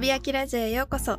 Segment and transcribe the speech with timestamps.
[0.00, 1.18] つぶやきラジオへようこそ。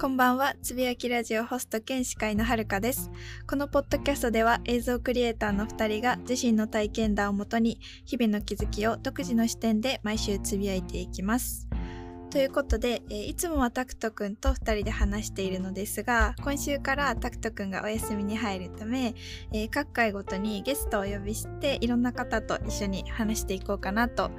[0.00, 3.10] こんばんは、つぶやきラジオホスト兼司会のはるかです。
[3.46, 11.68] このポッドキャストでは映像クリエイターの2人が自身の体験談をもとに日々の気づきを独自の視点で毎週つぶやいていきます。
[12.32, 19.14] ということで、えーいつもはタクトくんと2人で話しているのですが、今週からタクトくんがお休みに入るため、
[19.52, 24.30] えー各回ごとにゲストをお呼びしていろんな方と一緒に話していこうかなと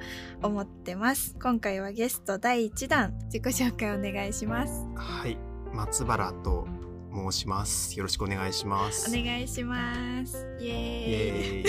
[0.42, 1.36] 思ってます。
[1.40, 4.72] 今回はゲスト第1弾、自己紹介お願いします。
[4.96, 5.38] はい、
[5.72, 6.66] 松原と
[7.14, 7.96] 申します。
[7.96, 9.08] よろしくお願いします。
[9.08, 10.44] お願いします。
[10.58, 11.60] イエイーイ。
[11.60, 11.64] エ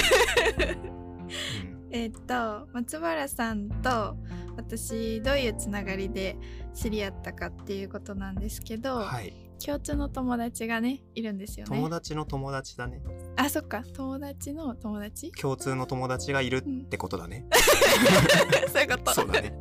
[0.66, 1.70] ーイ。
[1.70, 4.18] うんえーっと、松原さんと
[4.58, 6.38] 私どういうつながりで
[6.74, 11.90] 知り合ったかっていうことなんですけど、はい、共通の友達がね、いるんですよね友。
[11.90, 13.02] 達の友達だね。
[13.38, 13.84] あ、そっか。
[13.94, 15.32] 友達の友達？
[15.32, 17.46] 共通の友達がいるってことだね。
[18.72, 19.14] そういうこと。
[19.14, 19.54] そうだね。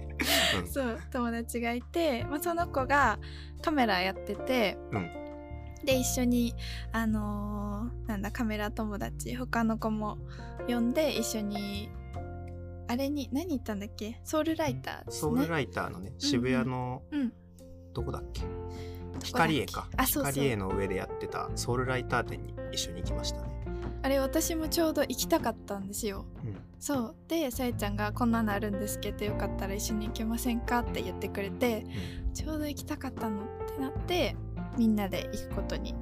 [0.59, 3.19] うんそう友達がいて、まあ、その子が
[3.63, 5.11] カメラやってて、うん
[5.85, 6.55] で一緒に
[6.93, 10.17] あのーなんだカメラ友達他の子も
[10.67, 11.91] 呼んで一緒に
[12.87, 14.21] あれに何言ったんだっけ？
[14.25, 15.05] ソウルライターね。
[15.09, 17.33] ソウルライターのね、渋谷の、うん。
[17.95, 18.43] どこだっけ？
[18.43, 18.53] どこ
[19.13, 19.27] だっけ？
[19.29, 19.89] 光栄か。
[19.99, 23.49] 光栄の上でやってたソウルライター店に一緒に行きましたね。
[24.03, 26.27] あれ私もちょうど行きたかったんですよ。
[26.45, 26.57] うん。
[26.79, 27.17] そう。
[27.27, 31.87] でさえちゃんがこんなのあるんですけどよかったら一緒に行けませんかって言ってくれて
[32.35, 34.37] ちょうど行きたかったのってなって
[34.77, 35.95] みんなで行くことに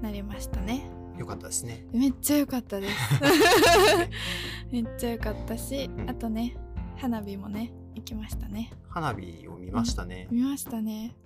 [0.00, 0.88] なりましたね。
[0.94, 1.84] うんよかったですね。
[1.92, 2.94] めっちゃ良かったです
[4.70, 6.56] めっちゃ良かったし、うんあとね
[6.96, 8.72] 花火もね行きましたね。
[8.88, 10.28] 花火を見ましたね。
[10.30, 11.16] 見ましたね。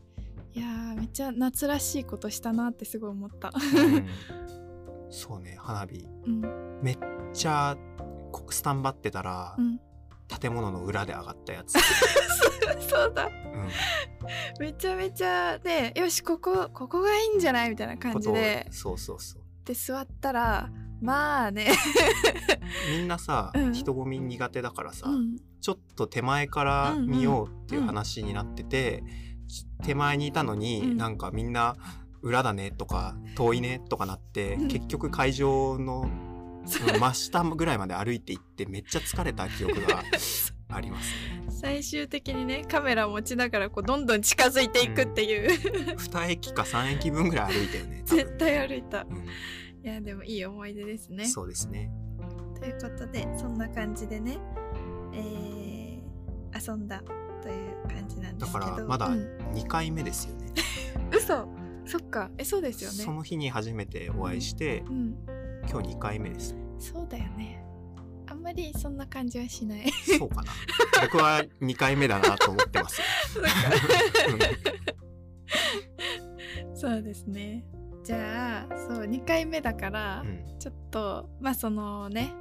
[0.52, 3.52] いやーめっちゃ夏らしいことしたなってすごい思った。
[3.54, 4.06] うん。
[5.10, 6.06] そうね、花火。
[6.26, 6.80] うん。
[6.82, 6.98] めっ
[7.32, 7.76] ちゃ
[8.32, 9.80] こスタンバってたら、うん。
[10.40, 11.74] 建物の裏で上がったやつ。
[12.88, 13.26] そうだ。
[13.26, 13.68] うん。
[14.60, 17.70] めちゃめちゃねよしここここがいいんじゃない？
[17.70, 18.66] みたいな感じで。
[18.70, 19.42] そうそうそう。
[19.64, 21.70] で座ったらまあね、
[22.90, 23.72] みんなさ、うん。
[23.72, 29.02] 人混み苦手だからさ、うん、ちょっと手前から見ようっていう話になってて、
[29.84, 30.96] 手前にいたのに、うん。
[30.96, 31.76] なんかみんな
[32.22, 34.68] 裏だねとか遠いねとかなって、うん。
[34.68, 36.10] 結局会場の
[36.66, 40.02] 真下ぐらいまで歩いていってめっちゃ疲れた記憶が
[40.70, 41.44] ありますね。
[41.50, 48.02] 最終的にねカメラ持ちながらこうどんどん近づいていくっていう、2駅か3駅分ぐらい歩いたよね。
[48.06, 49.02] 絶対歩いた。
[49.02, 49.26] うん
[49.84, 51.26] いやでもいい思い出ですね。
[51.26, 51.90] そうですね。
[52.58, 54.38] ということでそんな感じでね、
[55.12, 55.84] えー
[56.56, 57.02] 遊んだ
[57.42, 58.64] という感じなんでだすけど。
[58.64, 60.52] からまだうん2回目ですよね。
[61.14, 61.46] 嘘。
[61.84, 62.30] そっか。
[62.38, 62.96] えそうですよね。
[62.96, 65.18] その日に初めてお会いして、うん
[65.68, 66.54] 今日2回目です。
[66.54, 66.62] ね。
[66.78, 67.62] そうだよね。
[68.26, 69.90] あんまりそんな感じはしない。
[70.18, 70.52] そうかな。
[71.02, 73.02] 僕は2回目だなと思ってます
[76.74, 77.64] そうですね
[78.04, 82.32] じゃあそう2回目だから、うんちょっとまあそのね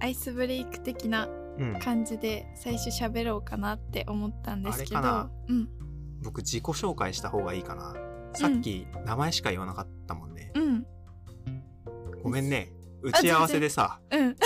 [0.00, 5.68] アイスブレイク的なうん、感じで最初喋ろうかなって思ったんですけどうん
[6.20, 7.94] 僕自己紹介した方がいいかな。
[8.32, 10.50] さっき名前しか言わなかったもんね。
[10.54, 10.86] うん
[12.22, 12.72] ごめんね。
[13.02, 14.00] 打ち合わせでさ。
[14.10, 14.36] うん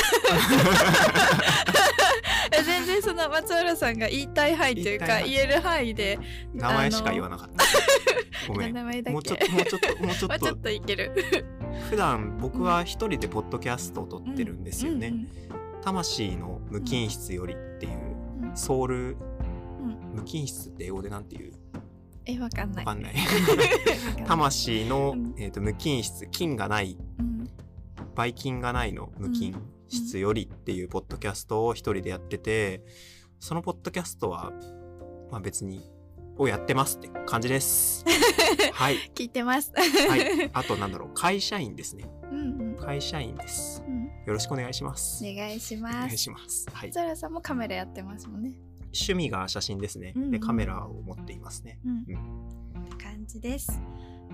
[2.53, 6.19] え 全然その松原さんが言いたい範囲というか言える範囲で
[6.53, 7.65] 名前しか言わなかった。
[8.49, 8.75] ごめん。
[9.13, 10.63] もうちょっと、もうちょっと、もうちょまあちょっっと。
[10.65, 11.13] といける。
[11.91, 15.09] 普段僕は一人でポッドキャストを撮ってるんですよね。
[15.09, 15.29] うん。
[15.83, 17.93] 魂の無菌室よりっていう、
[18.43, 18.57] うん。
[18.57, 20.13] ソウルうん。
[20.15, 21.53] 無菌室って英語でなんて言う？
[22.27, 22.85] えわかんない。
[22.87, 23.15] わかんない。
[24.27, 25.35] 魂の、うん。
[25.39, 27.49] えー、と無菌室菌がないうん。
[28.15, 29.55] ばい菌がないの無菌
[29.89, 32.83] 室よりっていうポッドキャストを一人でやってて
[33.39, 34.53] そのポッドキャストは、
[35.31, 35.89] まあ、別に
[36.39, 38.05] をやってますって感じです。
[38.73, 39.73] はい、聞いてます。
[39.75, 41.11] はい、 あとなんだろう。
[41.15, 42.09] 会社員ですね。
[42.31, 42.77] うんうん。
[42.77, 43.83] 会社員です。
[43.87, 44.05] うん。
[44.05, 45.25] よろしくお願いします。
[45.25, 46.67] お願いしお願いますします。
[46.73, 46.89] はい。
[46.89, 48.53] 松、原さんもカメラやってますもんね。
[48.85, 50.13] 趣味が写真ですね。
[50.17, 50.31] うんうん。
[50.31, 51.81] でカメラを持っていますね。
[51.85, 52.05] うん。
[52.09, 52.83] うん。
[52.85, 53.81] って感じです。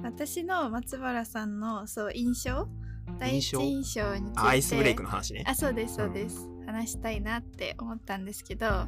[0.02, 2.69] 私の松原さんのそう印象？
[3.19, 4.14] 第一印象？
[4.14, 4.40] について。
[4.40, 5.44] あアイスブレイクの話ね。
[5.46, 8.87] あそうですそうです、話したいなって思ったんですけど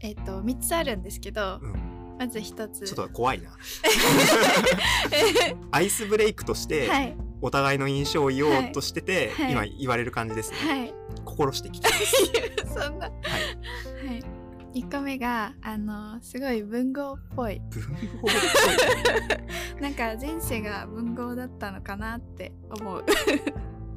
[0.00, 1.85] えっ、と3つあるんですけど、うん、
[2.18, 3.50] まず1つちょっと怖いな。
[5.70, 10.56] アイスブレイクとして、はいお互いの印象を言おうとしてて、はい今言われる感じですね。
[10.58, 12.26] はい心して聞きます。
[12.72, 13.12] そんなは
[14.04, 14.06] い。
[14.08, 14.24] はい
[14.74, 18.28] 1個目があのすごい文豪っぽい文豪っぽ
[19.78, 19.80] い。
[19.80, 23.04] なんか前世が文豪だったのかなって思う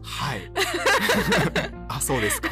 [0.02, 0.52] ははい。
[1.90, 2.50] あ、そうですか。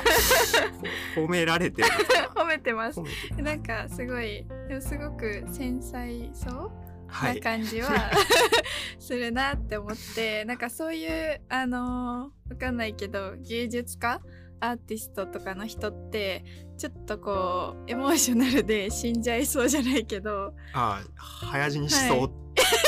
[1.16, 1.84] ほ褒められて
[2.36, 3.02] 褒めてます
[3.38, 6.72] なんかすごいでもすごく繊細そう
[7.08, 7.24] は。
[7.28, 8.12] ない感じは
[9.00, 14.22] するなって思ってなんかそういうあのーわかんないけど芸術家
[14.60, 16.44] アーティストとかの人って
[16.78, 22.32] ちょっとこうエモーショナルで死んじゃいそうじゃないけどあ、早死にしそうっ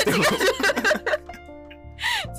[0.06, 1.19] て思う違う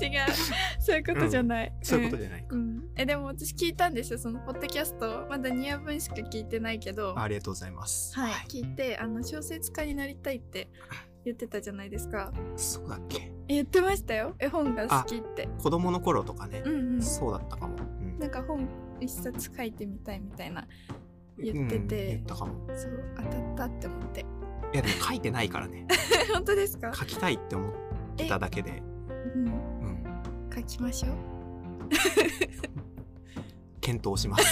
[0.79, 2.55] そういうことじゃない、そういうことじゃないか。
[2.55, 4.19] うん、えでも私聞いたんですよ。
[4.19, 5.25] そのポッドキャスト。
[5.29, 7.17] まだ2夜分しか聞いてないけど。
[7.19, 8.15] ありがとうございます。
[8.19, 10.69] はい、聞いてあの小説家になりたいって
[11.25, 12.31] 言ってたじゃないですか。
[12.55, 13.31] そうだっけ？
[13.47, 14.35] え言ってましたよ。
[14.39, 15.47] 絵本が好きって。
[15.61, 16.61] 子供の頃とかね。
[16.65, 16.69] う。
[16.69, 17.01] んうん。
[17.01, 17.75] そうだったかも。
[17.99, 18.19] うん。
[18.19, 18.67] なんか本
[18.99, 20.67] 一冊書いてみたいみたいな。
[21.37, 22.03] 言ってて。
[22.05, 22.67] うん言ったかも。
[22.75, 24.21] そう当たったって思って。
[24.21, 25.85] いやでも書いてないからね。
[26.33, 26.93] 本当ですか？
[26.93, 27.71] 書きたいって思っ
[28.15, 28.81] てただけで。
[29.35, 29.80] うんうん。
[30.53, 31.15] 書きましょう。
[33.81, 34.43] 検討します。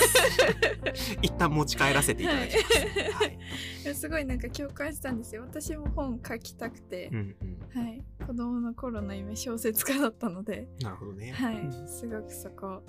[1.21, 2.77] 一旦持ち帰らせていただきます。
[3.13, 3.39] はい。
[3.83, 3.87] い。
[3.87, 5.43] やすごいなんか共感したんですよ。
[5.43, 7.09] 私も本書きたくて。
[7.13, 7.83] う、んうん。
[7.83, 8.03] はい。
[8.25, 10.67] 子供の頃の夢小説家だったので。
[10.81, 11.31] なるほどね。
[11.31, 11.55] はい。
[11.55, 11.87] うん。
[11.87, 12.83] すごくそこ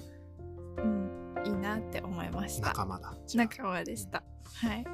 [0.78, 1.10] うん
[1.44, 2.68] いいなって思いました。
[2.68, 3.14] 仲間だ。
[3.34, 4.24] 仲間でした。
[4.54, 4.84] はい。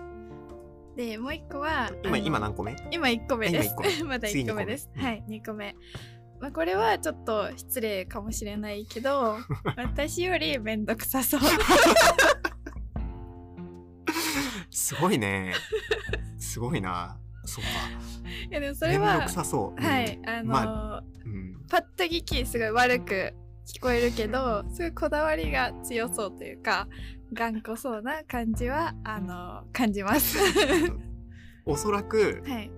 [0.97, 2.75] でもう一個は今今何個目？
[2.91, 3.75] 今1個目です。
[3.77, 4.05] 今一個目。
[4.09, 5.77] まだ次1個目です、はい2個目
[6.41, 9.39] まあ、これはちょっと失礼かもしれないけど
[9.77, 11.41] 私よりめんどくさそう
[14.71, 15.55] すごいね。
[16.39, 17.19] すごいな。
[17.45, 17.71] そっか。
[18.51, 19.83] いやでもそれめんどはくさそう。
[19.83, 21.57] はいあの、まうん。
[21.69, 23.35] パッと聞きすごい悪く
[23.67, 26.87] 聞こえるけどすごいこだわりが強そうというか
[27.33, 30.39] 頑固そうな感じはあの感じます
[31.65, 32.71] おそらくはい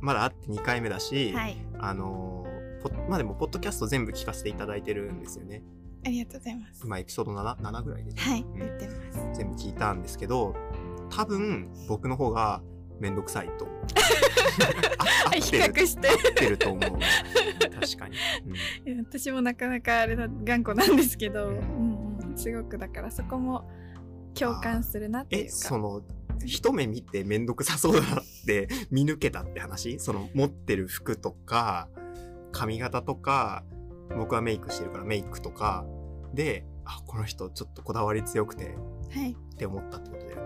[0.00, 2.43] まだ会って2回目だし、はいあの
[3.08, 5.62] まあでもポッドキャスト全部聞かせていただいてるんですよね。
[6.06, 6.82] ありがとうございます。
[6.84, 8.42] 今エピソード 7, 7ぐらいで、はい。
[8.42, 8.54] ん。
[8.54, 9.38] 言ってます。
[9.38, 10.54] 全部聞いたんですけど、
[11.10, 12.62] 多分僕の方が
[13.00, 13.66] めんどくさいと。
[15.34, 16.08] 比較して。
[16.08, 16.80] 合ってると思う。
[16.80, 18.16] 確かに。
[18.86, 18.98] うん。
[19.00, 23.68] 私もなかなかあれな頑固なんですけど、ううんうん、すごくだからそこも
[24.34, 25.52] 共感するなっていえ、うか。
[25.52, 26.02] その、
[26.44, 29.98] 一目見てめんどくさそうだなって見抜けたって話？
[29.98, 31.88] その持ってる服とか、
[32.54, 33.64] 髪型とか、
[34.16, 35.84] 僕はメイクしてるからメイクとか
[36.32, 38.76] で、あ、この人ちょっとこだわり強くて
[39.12, 40.42] はいって思ったってことだよね。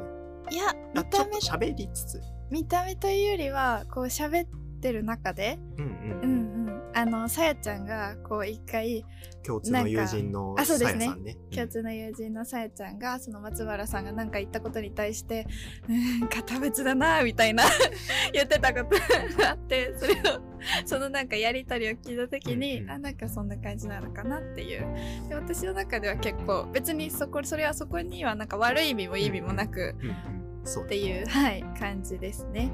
[0.50, 2.20] いやあ見た目喋りつつ。
[2.50, 6.20] 見た目というよりはこう喋ってる中でうんうん。
[6.22, 6.90] うんうん。
[6.94, 9.04] あのさやちゃんがこう一回
[9.46, 11.36] 共通の友人のさやさんね。
[11.54, 15.46] 共通の友人のさやちゃんがその松原さんが何か言ったことに対して
[15.88, 17.64] 「うーん堅物だな」みたいな
[18.32, 20.40] 言ってたことがあってそれを
[20.84, 22.90] そのなんかやり取りを聞いた時に、うんうん。
[22.90, 25.28] あなんかそんな感じなのかなっていう。
[25.28, 30.48] で私の中では結構別にそこそれはそこにはなんか悪い意味もいい意味もなくうんうん。
[30.64, 32.70] そうっていう、はい、感じですね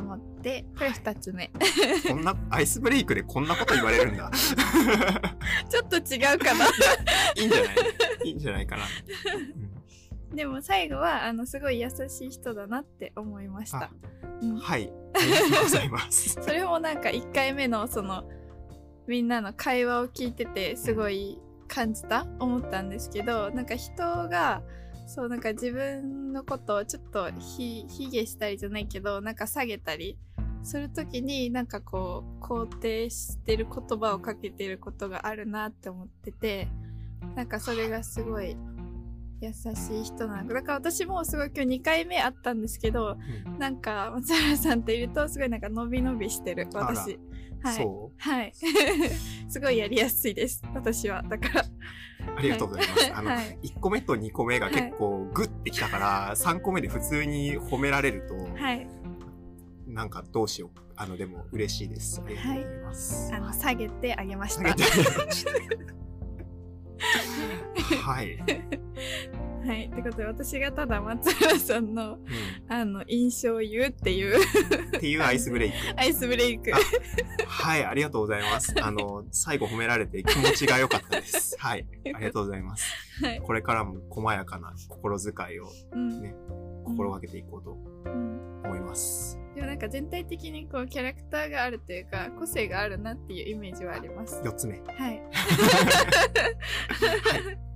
[0.00, 1.50] 思ってこれ2つ目
[2.08, 4.30] こんな、アイスブレイクでこんなこと言われるんだ。
[5.68, 6.66] ちょっと違うかな
[7.36, 7.76] いいんじゃない？
[8.24, 8.84] いいんじゃないかな。
[10.34, 13.90] でも最後はあのすごい優しい人だなって思いましたあ、
[14.42, 14.92] うんはい。
[15.14, 16.38] ありがとうございます。
[16.42, 18.28] それもなんか1回目のその
[19.06, 22.26] みんなの会話を聞いててすごい感じた？
[22.38, 24.62] 思ったんですけどなんか人が
[25.10, 30.16] そうなんか自分のことをちょっとひ卑下したりじゃないけどなんか下げたり
[30.62, 36.68] する時になんかこう肯定してる言葉をかけてることがあるなって思ってて
[37.34, 38.56] なんかそれがすごい
[39.40, 43.58] 優しい人なんだだから私もすごい今日2回目会ったんですけどうん。
[43.58, 47.18] なんか松原さんっているとすごいなんか伸び伸びしてる私
[47.62, 48.52] はいそはい
[49.48, 51.66] すごいやりやすいです私はだからう
[52.36, 53.12] ありがとうございます。
[53.14, 58.86] あの、はい1個目と2個目が結構グッてきたから、 3個目で普通に褒められると、はい
[59.86, 60.70] なんかどうしよう。
[60.94, 62.22] あの、でも嬉しいです。
[62.24, 63.34] ありがとうございます。
[63.34, 65.50] あの下げてあげました下げてあげました。
[68.12, 68.38] はい。
[69.66, 72.18] はいってことで私がただ松原さんのうん
[72.68, 74.38] あの印象を言うっていう
[74.96, 75.76] っていうアイスブレイク。
[75.96, 76.78] アイスブレイクあ
[77.46, 78.74] はい、ありがとうございます。
[78.80, 81.56] あの、最後褒められて気持ちが良かったです。
[81.58, 82.84] はい、ありがとうございます。
[83.22, 86.34] はい、これからも細やかな心遣いをうんね
[86.84, 87.76] 心がけていこうと
[88.06, 89.38] うん、思います。
[89.54, 94.80] でもなんか全体的にこうキャラクターがあるというか個性があるなっていうイメージはあります4つ目。
[94.80, 94.96] はい。
[94.96, 95.22] はい。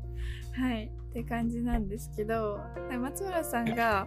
[0.54, 2.61] って感じなんですけど、
[3.00, 4.06] 松原さんが、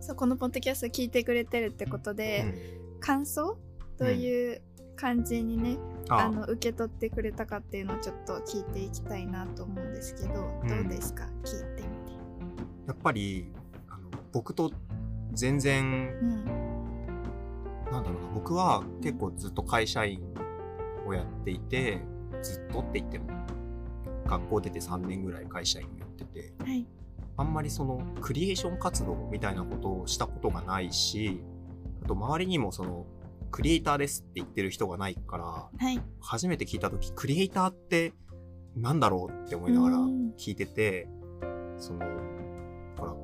[0.00, 3.58] そうこのポッドキャスト聞いてくれてるってことで、感想
[3.98, 4.62] どういう
[4.96, 6.28] 感じにねああ。
[6.30, 10.68] の受け取ってくれたかっていうのをちょっと聞いていきたいなと思うんですけど、うん。
[10.68, 11.24] どうですか？
[11.44, 12.12] 聞いてみて。
[12.86, 13.50] やっぱり
[13.88, 14.70] あの僕と
[15.32, 16.44] 全然うん
[17.90, 20.20] なんだろうな僕は結構ずっと会社員
[21.06, 22.00] をやっていて
[22.42, 23.26] ずっとって言っても
[24.26, 26.86] 学校出て3年ぐらい会社員をやっててはい。
[27.38, 31.42] あんまりそのクリエーション活動みたいなことをしたことがないし
[32.04, 33.04] あと周りにもその
[33.50, 36.00] クリエイターですって言ってる人がないからはい。
[36.20, 38.12] 初めて聞いた時クリエイターって
[38.74, 40.32] なんだろうって思いながらうん。
[40.38, 41.08] 聞いてて
[41.78, 42.06] その
[42.98, 43.14] ほら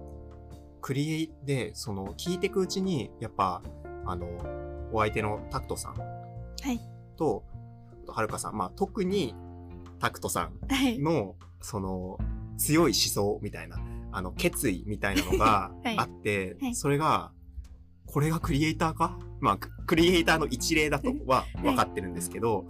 [0.81, 3.63] クリエイでその聞いていくうちにやっぱ
[4.05, 4.27] あの
[4.93, 6.81] お相手のタクトさんはい。
[7.17, 7.45] と
[8.09, 9.35] はるかさんまあ特に
[10.03, 10.99] タクトさんはい。
[10.99, 12.19] のその
[12.59, 13.79] 強い思想みたいな
[14.11, 15.97] あの決意みたいなのが はい。
[15.99, 16.75] あって、はい。
[16.75, 17.31] それが
[18.07, 19.17] これがクリエイターか？
[19.41, 21.63] まあククリエイターの一例だとはい。
[21.63, 22.67] 分かってるんですけど、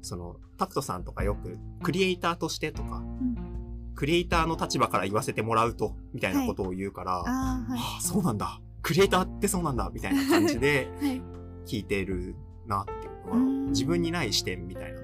[0.00, 3.92] そのタクトさんとかよくクリエイターとしてとかうん。
[3.94, 8.60] クリエイターの立場から言わせてもらうとみたいなことを言うから、ああ、そうなんだ。
[8.82, 11.22] クリエイターってそうなんだみたいな感じではい。
[11.66, 12.34] 聞いてる
[12.66, 13.66] なっていうのがうん。
[13.72, 15.00] 自分にない視点みたいな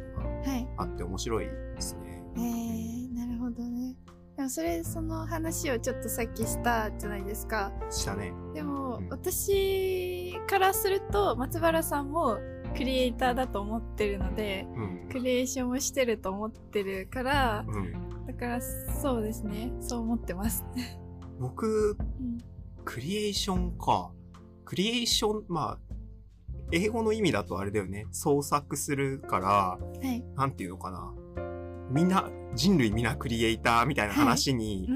[0.77, 2.25] あって面白いですね。
[2.37, 3.97] えー、なるほどね。
[4.37, 7.73] でもそれその話をちょっとさっきしたじゃないですか。
[7.91, 8.33] したね。
[8.55, 9.09] でも、うん。
[9.09, 12.39] 私からすると松原さんも
[12.77, 15.09] クリエイターだと思ってるのでうん。
[15.11, 19.73] クリエーションをしてると思ってるからうん、だからそうですね。
[19.81, 20.65] そう思ってます、
[21.39, 22.39] 僕、うん。
[22.85, 24.11] クリエーションか。
[24.65, 25.92] クリエーション、まあ、
[26.73, 28.07] 英語の意味だとあれだよね。
[28.11, 30.25] 創作するから、はい。
[30.37, 31.13] なんていうのかな。
[31.91, 34.89] みんな、人類みんなクリエイターみたいな話に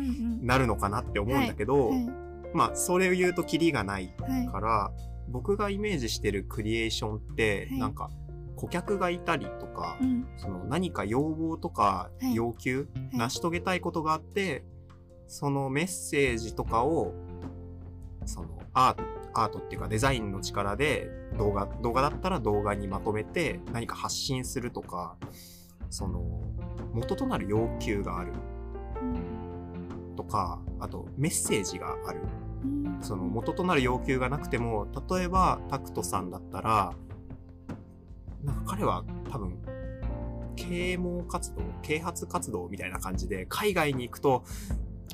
[0.42, 2.09] なるのかなって思うんだけど、はい。
[2.54, 4.90] まあ、それを言うとキリがないはいから、
[5.28, 7.78] 僕がイメージしてるクリエーションって、はい。
[7.78, 8.11] なんか、
[8.56, 10.26] 顧客がいたりとか、うん。
[10.38, 12.35] その何か要望とかはい。
[12.35, 13.16] 要求、はい。
[13.18, 14.64] 成し遂げたいことがあって、
[15.26, 17.12] そのメッセージとかを、
[18.25, 19.02] そのアート、
[19.42, 25.16] アートっていうかデザインの力で動画、動画だったら動画にまとめて何か発信するとか、
[25.90, 26.42] その
[26.92, 28.32] 元となる要求がある
[30.16, 32.20] とか、あとメッセージがある。
[32.20, 36.94] うんその元となる要求がなくても、例えばタクトさんだったら、
[38.42, 39.58] なんか彼は多分、
[40.56, 44.44] 啓蒙活動、啓発活動みたいな感じで、海外に行くと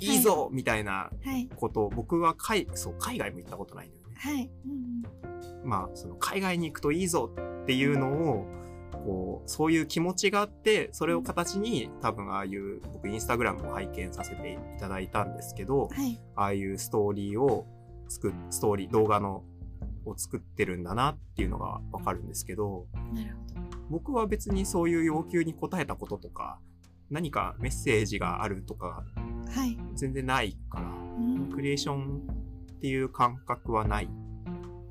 [0.01, 4.02] いいぞみたいなはいことを、僕は海、そう、海外も行ったことないんだ。
[4.23, 4.51] はい。
[4.67, 5.03] うん
[5.65, 8.47] まあ、その海外に行くといいぞっていうのを、
[8.93, 16.21] こう、そういう気持ちがあって、それを形に多分ああいう、僕インスタグラムを拝見させていただいたんですけど、はい。
[16.37, 17.67] ああいうストーリーを
[18.09, 19.45] 作っ、ストーリー、動画の、
[20.05, 22.87] を作ってるんだなっていうのがわかるんですけど、
[23.89, 26.61] 僕は別にそういう要求に応えたこととか、
[27.11, 29.05] 何かメッセージがあるとか、
[29.49, 29.79] はい。
[29.95, 31.51] 全然ないから、うん。
[31.53, 32.42] クリエーション
[32.83, 34.09] っていう感覚はない。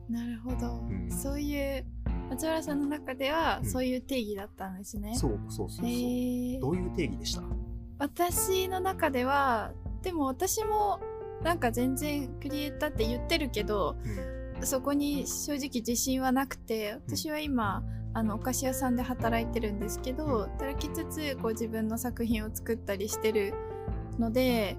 [0.10, 1.12] なるほど、ん。
[1.12, 1.86] そういう
[2.30, 3.70] 松原さんの中ではうん。
[3.70, 5.86] そういう定義だったんですね、そうそうそうそう。
[5.86, 6.62] へー。
[6.62, 7.44] どういう定義でした？
[8.00, 11.02] 私の中ではでも私も
[11.44, 13.98] なんか全然クリエイターって言ってるけど
[14.58, 14.66] うん。
[14.66, 17.84] そこに正直自信はなくて私は今
[18.14, 20.52] あのお菓子屋さんで働いてるんですけどうん。
[20.52, 23.54] 働きつつこう自分の作品を作ったりしてる
[24.18, 24.78] ので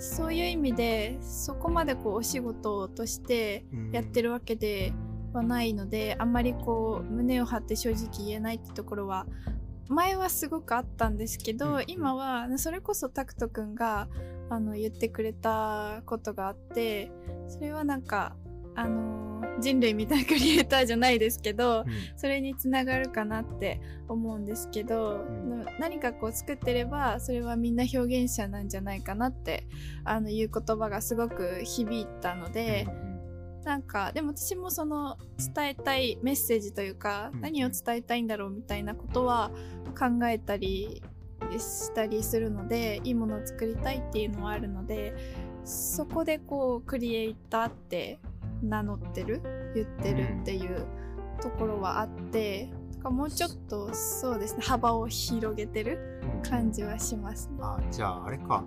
[0.00, 4.30] そういう意味でそこまでこうお仕事としてやってる。
[4.30, 4.92] るわけで
[5.32, 9.26] はないのであんまりこう胸を張って正直言えないってところは
[9.88, 14.08] 前はすごくあったんですけど、うんうん今はそれこそタクトくんが
[14.48, 17.10] あの言ってくれたことがあって
[17.48, 18.36] それはなんか
[18.74, 19.20] あの
[19.60, 21.84] 人類みたいなクリエイターじゃないですけどうん。
[22.16, 25.64] それにつながるかなって思うんですけど、うん。
[25.64, 29.66] な何かこう作ってればそれはみんな表現者なんじゃないかなって
[30.04, 32.86] あのいう言葉がすごく響いたので。
[33.62, 35.18] なんかでも私もその
[35.54, 37.40] 伝えたいメッセージというか、うん。
[37.42, 39.50] 何を伝えたいんだろうみたいなことは
[39.98, 41.02] 考えたり
[41.58, 45.14] したりするのでいいものを作りたいっていうのはあるので
[45.64, 48.18] そこでこうクリエイターって
[48.62, 49.42] 名乗ってる？
[49.74, 50.86] 言ってるっていう
[51.40, 57.54] ところはあって、だからもうちょっとそうですね幅を広げてるうん感じはしますね。
[57.60, 58.64] あ、じゃああれか。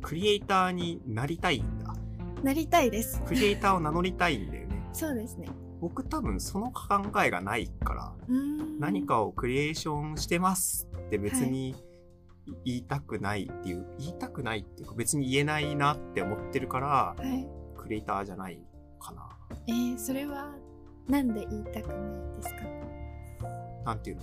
[0.00, 1.94] クリエイターになりたいんだ。
[2.42, 3.20] なりたいです。
[3.26, 4.88] クリエイターを名乗りたいんだよね。
[4.92, 5.48] そうですね。
[5.80, 8.12] 僕多分その考えがないから、
[8.78, 11.74] 何かをクリエーションしてますって別に
[12.64, 17.48] 言いたくないっていう、言いたくないっていうか別に言えないなって思ってるから、はい。
[17.76, 18.60] クリエイターじゃない
[18.98, 19.28] かな。
[19.66, 20.54] えー、それは
[21.08, 22.62] なんで言いたくないですか？
[23.84, 24.22] なんていうの、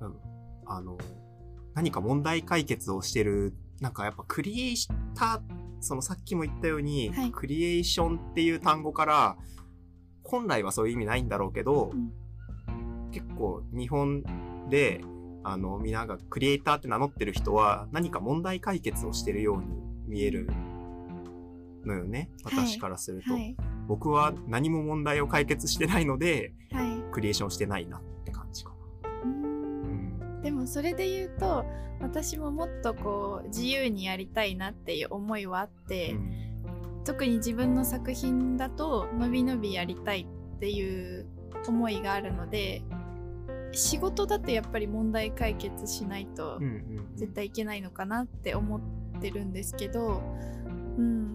[0.00, 0.08] うん。
[0.08, 0.16] うん。
[0.66, 0.98] あの、
[1.74, 4.76] 何か問題解決をしてる、なんかやっぱクリエイ
[5.14, 5.40] ター、
[5.80, 7.30] そのさっきも言ったように、はい。
[7.30, 9.36] クリエーションっていう単語から、
[10.24, 13.10] 本来はそういう意味ないんだろうけど、うん。
[13.12, 14.24] 結構日本
[14.70, 15.00] で、
[15.44, 19.66] あの、皆がクリエイターって名乗ってる人は何か問題解決をしてるように
[20.06, 20.48] 見える
[21.84, 22.30] のよね。
[22.42, 22.66] はい。
[22.66, 23.34] 私からすると。
[23.34, 27.12] はい僕は何も問題を解決してないので、はい。
[27.12, 28.70] クリエーションしてないなって感じか
[29.02, 29.10] な。
[29.24, 30.40] うん。
[30.40, 30.42] ん。
[30.42, 31.64] でもそれで言うと
[32.00, 36.44] 私ももっとこう自由にやりたいなっていう思いはあって、うん。
[37.04, 40.26] 特に自分の作品だとのびのびやりたい
[40.56, 41.26] っていう
[41.68, 42.82] 思いがあるので
[43.72, 47.16] 仕事だとやっぱり問題解決しないとうんうん。
[47.16, 48.80] 絶対いけないのかなって思っ
[49.20, 50.22] てるんですけど、
[50.96, 51.33] うん、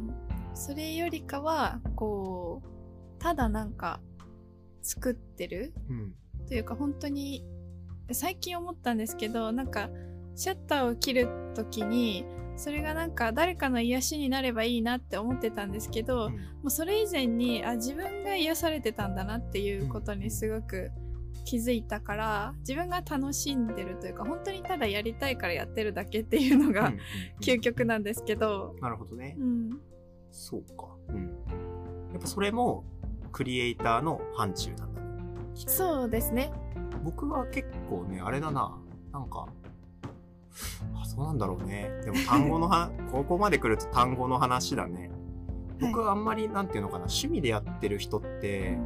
[0.60, 4.02] それよりかはこうただなんか
[4.82, 6.14] 作ってるうん。
[6.48, 7.46] というか本当に
[8.12, 9.90] 最近思ったんですけどなんか
[10.36, 12.26] シャッターを切る時に
[12.58, 16.34] それがなんか誰かの癒しになればいいなって思ってたんですけど、うん。
[16.34, 20.92] もうそれ以前にあ自分が癒されてたんだなっていうことにすごく
[21.46, 27.00] 気づいたから自分が楽しんでるというか本当にただやりたいからやってるだけっていうのがうん
[27.42, 29.36] 究極なんですけど、なるほどね。
[29.40, 29.70] うん、
[30.32, 30.88] そうか。
[31.10, 31.28] うん。
[32.12, 32.84] やっぱそれも
[33.32, 35.08] クリエイターの範疇なんだね。
[35.56, 36.52] そうですね
[37.04, 38.78] 僕は結構ね、あれだな。
[39.12, 39.48] なんか、
[40.96, 41.90] あ、そうなんだろうね。
[42.04, 45.12] でも単語のは、 ここまで来ると単語の話だね。
[45.80, 48.78] 僕はあんまり、なんていうのかな、趣味でやってる人って、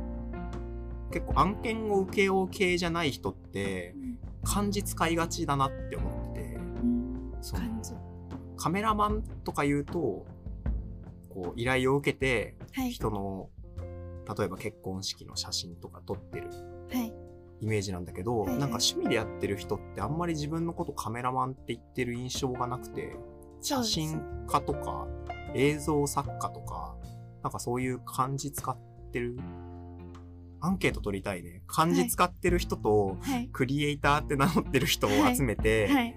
[1.12, 3.96] 結構案件を請け負う系じゃない人って、
[4.44, 7.94] 漢字使いがちだなって思ってて、うんそう感じ
[8.58, 10.26] カメラマンとか言うと、
[11.34, 12.92] こう、依頼を受けて、はい。
[12.92, 13.50] 人の、
[14.38, 16.50] 例えば結婚式の写真とか撮ってる
[16.94, 17.14] はい。
[17.62, 18.60] イメージなんだけど、はいはい。
[18.60, 23.16] なんか趣味でやってる人ってあんまり自分のことカメラマンって言ってる印象がなくて、
[23.62, 25.08] 写真家とか
[25.56, 26.96] 映像作家とか、
[27.42, 28.78] なんかそういう漢字使っ
[29.12, 29.38] てる、
[30.60, 31.62] アンケート取りたいね。
[31.68, 33.50] 漢字使ってる人と、はい。
[33.52, 36.16] クリエイターって名乗ってる人を集めて、はい。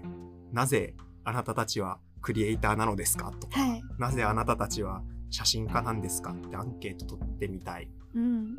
[0.52, 3.32] なぜあなたたちはクリエイターなのですか？
[3.38, 6.32] とか、はいなぜあなたたちは写真家なんですか？
[6.32, 7.90] ってアンケート取ってみたい。
[8.14, 8.56] うん、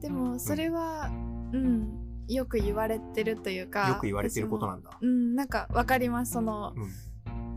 [0.00, 1.10] でもそれは、
[1.52, 4.98] うんよく言われてるというかよく言われてることななんだ。
[5.00, 6.90] うんなんかわかりますそのうん。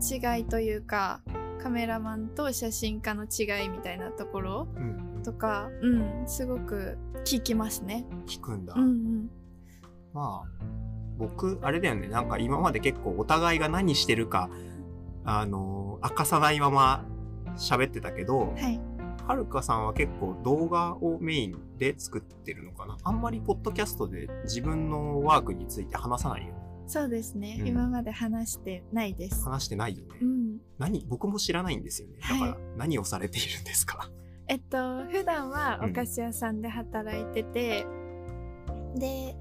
[0.00, 1.22] 違いというか
[1.60, 5.22] カメラマンと写真家の違いみたいなところうん。
[5.24, 8.06] とか、うん、すごく聞きますね。
[8.26, 8.74] 聞くんだ。
[8.76, 9.30] うんうん
[10.14, 10.64] まあ、
[11.18, 12.08] 僕、あれだよね。
[12.08, 14.48] なんか今まで結構お互いが何してるか、
[15.24, 17.04] あの、明かさないまま
[17.56, 18.80] 喋ってたけど、はい
[19.26, 22.96] はるかさんは結構動画をメインで作ってるのかな？
[23.04, 26.54] あんまりポッドキャストで自分のワークについて話さないよね。
[26.88, 29.44] そうですね、うん今まで話してないです。
[29.44, 30.16] 話してないよね。
[30.20, 32.16] うん、何僕も知らないんですよね。
[32.20, 34.10] だからはい何をされているんですか？
[34.48, 37.86] えっと普段はうんお菓子屋さんで働いてて、
[38.96, 39.36] で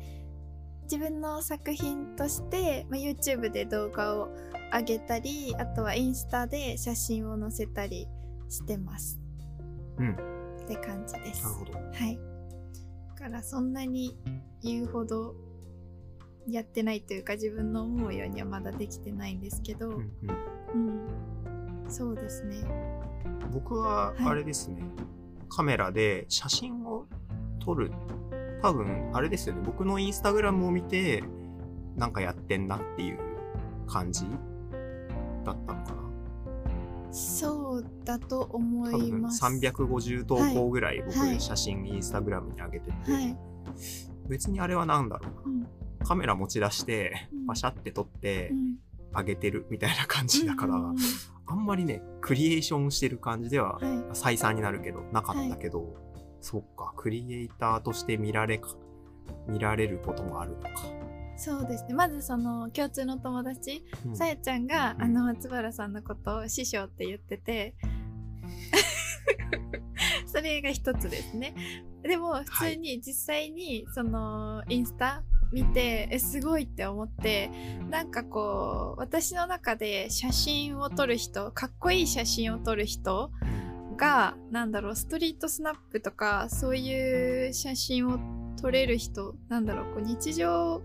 [0.83, 4.29] 自分の作品として、まあ、YouTube で動画を
[4.73, 8.08] 上げたりあとはインスタで写真を載せたり
[8.47, 9.19] してます。
[9.97, 10.17] うん
[10.63, 11.43] って感じです。
[11.43, 11.73] なるほど。
[11.73, 12.19] はい。
[13.08, 14.17] だからそんなに
[14.62, 15.36] 言うほど
[16.47, 20.12] やってないというか自分の思うようにはまだできてないんですけど、うん
[20.73, 21.08] うん
[21.86, 22.63] うん、そうですね。
[23.51, 24.84] 僕ははいあれですね、
[25.49, 27.08] カメラで写真を
[27.60, 27.91] 撮る
[28.62, 31.23] 多分あれですよね僕のインスタグラムを見て
[31.95, 33.19] なんかやってんなっていう
[33.88, 34.25] 感じ
[35.53, 37.13] だったのかな？
[37.13, 39.43] そうだと思います。
[39.43, 43.38] 350投稿ぐらい僕はい写真インスタグラムに上げてて、はい。
[44.27, 45.67] 別にあれは何だろううんな
[46.05, 48.75] カメラ持ち出してうんパシャって撮ってうん
[49.12, 50.95] 上げてるみたいな感じだから、うんうん
[51.51, 54.15] あんまりねクリエーションしてる感じではうんはい。
[54.15, 55.95] 再三になるけど、なかったけど、
[56.41, 58.75] そっか、クリエイターとして見られか、
[59.47, 60.69] 見られることもあるのか。
[61.39, 61.93] そうですね。
[61.93, 64.15] まずその共通の友達、うん。
[64.15, 65.04] さやちゃんが、うん。
[65.04, 67.75] あの松原さんのことを師匠って言ってて
[70.28, 71.56] それが一つですね。
[72.04, 77.49] でも普通に実際にそのインスタ見てえすごいって思って
[77.89, 83.32] なんかこう私の中で写真を撮る人かっこいい写真を撮る人
[83.97, 88.19] がなんだろうストリートスナップとかそういう写真を
[88.62, 90.82] 撮れる人なんだろうこう日常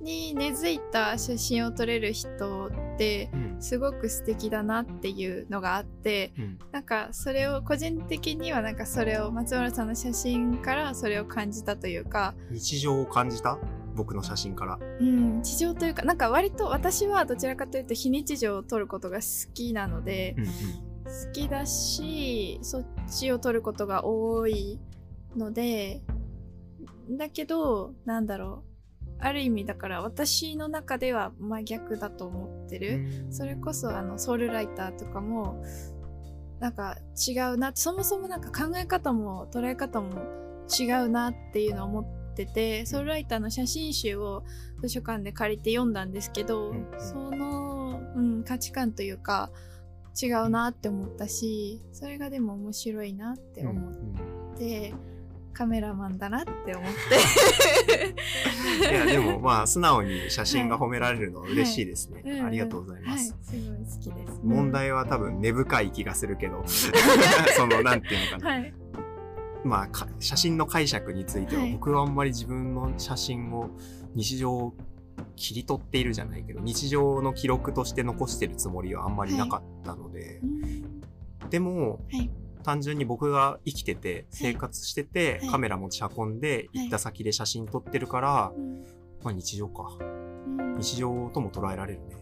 [0.00, 3.48] に根付いた写真を撮れる人ってうん。
[3.60, 6.58] すごく素敵だなっていうのがあってうん。
[6.72, 13.58] なんかそれを個人的にはなんかそれを松原さんの写真からそれを感じたというか日常を感じた？
[13.94, 14.78] 僕の写真から。
[15.00, 20.50] うん、日常というかなんか割と私はどちらかというと非日常を撮ることが好きなので、うんうん。
[21.26, 24.78] 好きだしそっちを撮ることが多い
[25.34, 26.02] ので
[27.10, 28.67] だけどなんだろう
[29.20, 35.62] ある意味だから私の中では真逆だと思ってる、それこそあのソウルライターとかも
[36.60, 36.96] なんか
[37.28, 40.22] 違うなそもそもなんか考え方も捉え方も
[40.78, 42.00] 違うなっていうのを思
[42.32, 44.44] っててソウルライターの写真集を
[44.80, 49.50] 図書館で借りて読んだんですけど、うんその、うん、価値観というか
[50.20, 54.94] 違うなって思ったしそれがでも面白いなってうん思うんって、
[55.58, 56.92] カメラマンだなって思っ
[58.78, 58.86] て。
[58.88, 64.40] いやでもまあ素直に写真が褒められるのは嬉しいですね、 うんありがとうございます、はい、すごい好きです。
[64.44, 66.62] 問題は多分根深い気がするけど
[67.56, 68.74] そのなんていうのかな、はい。
[69.64, 71.72] まあか写真の解釈についてははい。
[71.72, 73.70] 僕はあんまり自分の写真を
[74.14, 74.74] 日常を
[75.34, 80.38] 切り取っているじゃないけど日常の記録として残してるつもりはあんまりなかったので、
[81.42, 81.50] うん。
[81.50, 82.30] でも、はい
[82.68, 85.48] 単純に僕が生きてて生活してて、はい。
[85.48, 88.84] カメラ持ち運んで行った先で写真撮ってるから、うん。
[89.22, 89.96] まあ日常か。
[89.98, 90.76] うん。
[90.76, 92.16] 日常とも捉えられるね。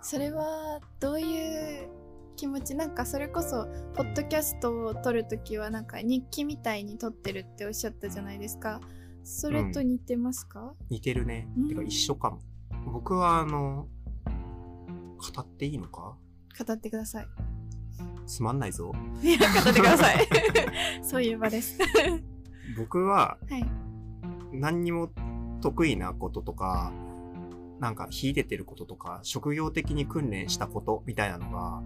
[0.00, 1.88] それはどういう
[2.36, 2.76] 気持ち？
[2.76, 3.66] なんかそれこそ
[3.96, 8.80] ポッドキャストを撮るときはなんか日記みたいに撮ってるっておっしゃったじゃないですか。
[9.24, 11.68] それと似てますか、似てるね、うん。
[11.68, 12.38] てか一緒かも。
[12.86, 13.88] 僕はあの
[15.18, 16.16] 語っていいのか？
[16.64, 17.26] 語ってください
[18.26, 18.92] つまんないぞ。
[19.22, 20.28] いや語ってください。
[21.02, 21.78] そういう場です。
[22.76, 23.64] 僕ははい。
[24.52, 25.10] 何にも
[25.60, 26.92] 得意なこととか
[27.80, 31.82] なんか秀でてることとか職業的に訓練したことみたいなのが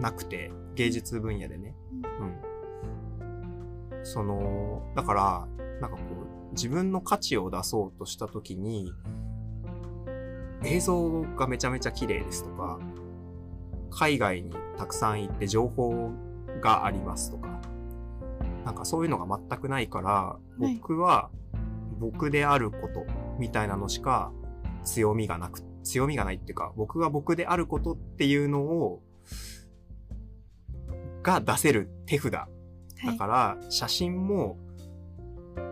[0.00, 1.74] なくて芸術分野でね。
[1.92, 4.04] うん。
[4.04, 5.48] そのだから
[5.80, 6.02] なんかこ
[6.50, 8.92] う自分の価値を出そうとした時に
[10.64, 12.78] 映像がめちゃめちゃ綺麗ですとか
[13.90, 16.10] 海外にたくさん行って情報
[16.60, 17.60] がありますとか。
[18.64, 20.74] なんかそういうのが全くないからい。
[20.74, 21.30] 僕は
[21.98, 23.06] 僕であること
[23.38, 24.32] みたいなのしか
[24.84, 29.02] 強みがなく強みがないっていうか僕が僕であることっていうのを
[31.22, 32.32] が出せる手札
[33.04, 34.56] だから、写真も、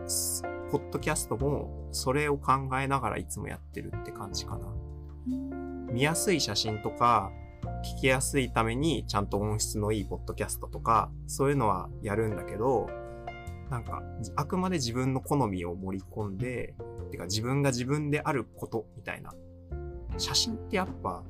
[0.06, 4.66] すポッドキャストも、それを考えながらいつもやってるって感じかな。
[5.28, 5.86] うん。
[5.92, 7.32] 見やすい写真とか、
[7.84, 12.88] 聞きやすいためにちゃんと音質のいいポッドキャストとか、そういうのはやるんだけど、
[13.70, 14.02] なんか、
[14.36, 16.74] あくまで自分の好みを盛り込んで、
[17.10, 19.34] てか自分が自分であることみたいな。
[20.16, 21.22] 写真ってやっぱ、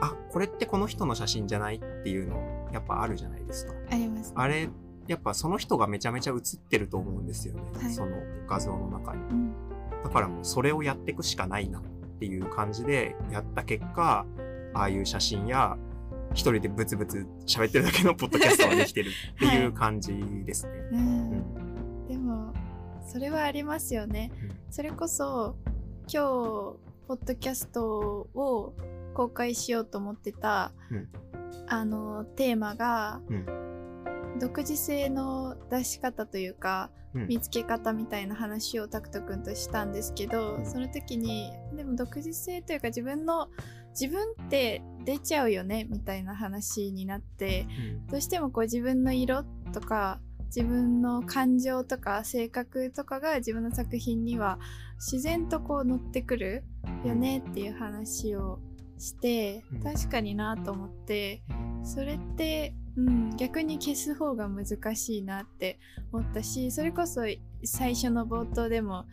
[0.00, 2.36] あ、これってこの人の写真じゃないっていうの、
[2.72, 3.74] やっぱあるじゃないですか。
[3.90, 4.70] あります、あれ、
[5.06, 7.62] やっぱその人がめちゃめちゃ写ってると思うんですよね。
[7.80, 8.16] はいその
[8.48, 9.22] 画像の中に。
[9.22, 9.66] うん
[10.04, 11.82] だからもうそれをやっていくしかないなっ
[12.20, 14.24] ていう感じでやった結果、
[14.76, 15.76] ああいう写真や、
[16.32, 20.12] 一人でブツブツ喋ってるだけのポッドキャストができてるっていう 感じ
[20.44, 20.72] ですね。
[22.08, 22.52] でも
[23.06, 24.30] それはありますよね。
[24.70, 25.56] それこそ
[26.12, 28.74] 今日ポッドキャストを
[29.14, 31.08] 公開しようと思ってた、うん。
[31.68, 33.46] あのテーマが、うん。
[34.38, 37.28] 独自性の出し方というかうん。
[37.28, 40.66] 見つけ方みたいな話をタクト君としたんですけど、うん。
[40.66, 43.48] その時にでも独自性というか自分の
[43.98, 48.06] 自分って出ちゃうよねみたいな話になってうん。
[48.08, 54.58] どうしてもこう自分の色とか自分の感情とか性格とかが自分の作品には
[54.96, 56.64] 自然とこう乗ってくる
[57.04, 58.58] よねっていう話を
[58.98, 59.80] してうん。
[59.82, 61.42] 確かになと思って
[61.82, 65.78] それって、うん、逆に消す方が難しいなって
[66.12, 67.22] 思ったしそれこそ
[67.64, 69.06] 最初の冒頭でも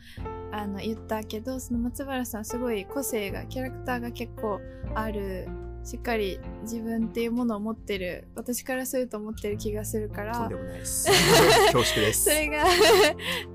[0.54, 4.62] あの言ったけどその松原さんすごい個性がキャラクターが結構
[4.94, 5.48] ある
[5.84, 11.08] しっかり自分っていうものを持ってる私からすると思ってる気がするからとんでもないです。
[11.74, 12.26] 恐縮です。
[12.26, 12.64] それが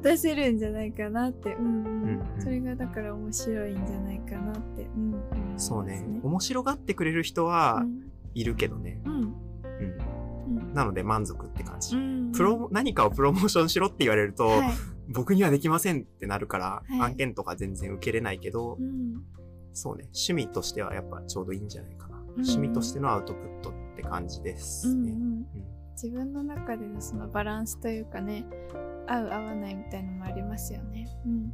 [0.03, 2.03] 出せるんじゃないかなって、うんうんうん
[2.37, 6.05] うんそれがだから面白いんじゃないかなって、うん思いますそうね。
[6.23, 9.01] 面白がってくれる人はうんいるけどね。
[9.05, 9.23] うんうん。
[9.23, 11.97] うんなので満足って感じ。
[11.97, 14.71] うんプロ、何かをプロモーションしろって言われると、はい
[15.09, 19.23] 僕にはできませんってなるから、はい案件とか全然受けれないけど、うん
[19.73, 22.17] そうね、趣味としてはやっぱちょうどいいんじゃないかな。
[22.17, 25.13] ん趣味としてのアウトプットって感じですね。
[25.13, 28.47] うんうん自分の中でのそのバランスというかね
[29.09, 31.51] 合う合わないみたいのもありますよね、うんうん、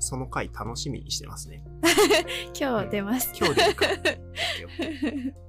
[0.00, 1.62] その回楽しみにしてますね。
[2.58, 3.92] 今日出ます今日出るから。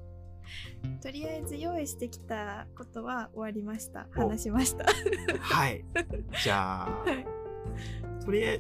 [1.02, 4.08] とりあえず用意してきたことは終わりました。
[4.18, 4.22] お。
[4.22, 4.86] 話しました。
[5.40, 5.84] はい。
[6.44, 7.26] じゃあ、はい。
[8.26, 8.52] とりあ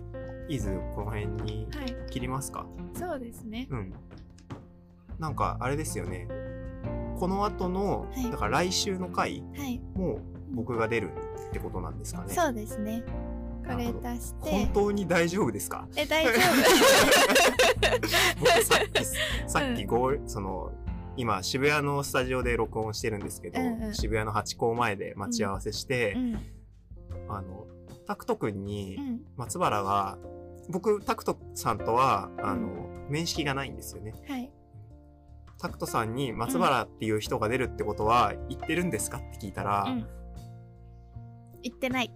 [0.50, 2.66] えずこの辺にはい切りますか。
[2.94, 3.68] そうですね。
[3.70, 3.94] うん。
[5.20, 6.28] なんかあれですよね。
[7.20, 8.32] この後の、はい。
[8.32, 9.80] だから来週の回はい。
[9.96, 10.20] も
[10.52, 11.12] 僕が出る
[11.50, 12.34] ってことなんですかね。
[12.34, 13.04] そうですね。
[13.68, 14.50] これなるほど足して。
[14.50, 15.88] 本当に大丈夫ですか？
[15.98, 16.32] え大丈
[18.40, 19.06] 僕さっき、
[19.52, 20.72] さっきゴール、その、
[21.20, 23.94] 今渋谷のスタジオで録音してるんですけど、うんうん。
[23.94, 26.40] 渋谷のハチ公前で待ち合わせして夫、うん。
[27.28, 27.68] あの、
[28.08, 29.20] タクト君にうん。
[29.36, 30.18] 松原が、
[30.70, 34.14] 僕、タクトさんとは、あの、面識がないんですよね。
[34.30, 34.50] はい。
[35.58, 40.08] タクトさんに松原っていう人が出るってことは言ってるんですかって聞いたら、うん。
[41.62, 42.14] 言ってない。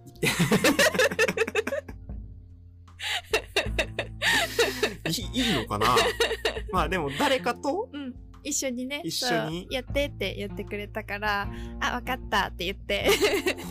[5.06, 5.94] いいいのかな？
[6.72, 9.66] まあでも誰かとうん一緒にね一緒に？
[9.70, 11.48] やってって言ってくれたから
[11.80, 13.08] あわかったって言って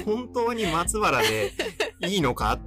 [0.05, 1.51] 本当に松原で
[2.09, 2.53] いいのか？
[2.53, 2.59] っ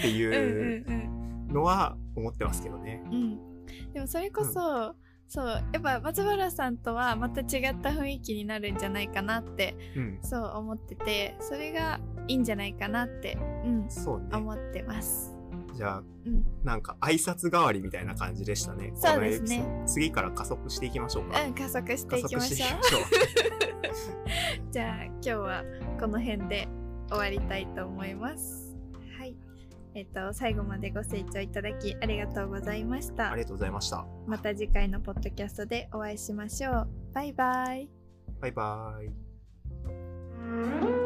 [0.00, 3.02] てうんいううんのは思ってますけどね。
[3.06, 3.38] うんうん
[3.92, 4.94] でもそれこそ、
[5.26, 10.18] そうやっぱ松原さんとはまた違った雰囲気になるんじゃないかなってうん。
[10.22, 11.98] そう思っててそれが
[12.28, 14.26] いいんじゃないかなって、うん、そうね。
[14.32, 15.33] 思ってます。
[15.74, 18.92] じゃあ、うん、なんか挨拶代わりみたいな感じでしたね。
[18.94, 21.42] そうですね次から加速していきましょうか。
[21.42, 22.68] うん、加速していきましょう。
[22.68, 23.04] ょう。
[24.72, 25.64] じゃあ今日は
[26.00, 26.68] この辺で
[27.08, 28.76] 終わりたいと思います。
[29.18, 29.36] はい。
[29.94, 33.42] えっと最後までご清聴いただきありがとうございましたあり。
[33.42, 34.06] がとうございました。
[34.26, 36.88] また次回のポッドキャストでお会いしましょう。
[37.12, 37.88] バイバイ。
[38.40, 41.03] バイバイ。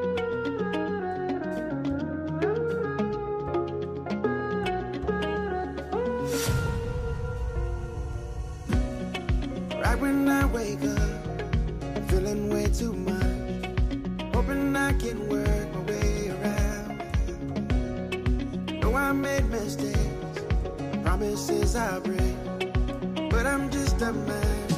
[9.99, 14.33] When I wake up, feeling way too much.
[14.33, 17.03] Hoping I can work my way around.
[18.81, 20.41] Know I made mistakes,
[21.03, 22.37] promises I break.
[23.29, 24.78] But I'm just a man